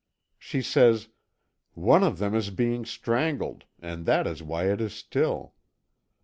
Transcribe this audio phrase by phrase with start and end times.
[0.39, 1.09] She says,
[1.75, 5.53] "One of them is being strangled, and that is why it is still."